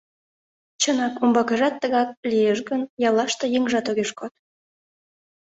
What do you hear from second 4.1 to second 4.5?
код.